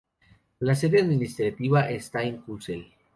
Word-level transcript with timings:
La 0.57 0.73
sede 0.73 0.99
administrativa 1.01 1.87
está 1.87 2.23
en 2.23 2.37
Kusel. 2.41 2.87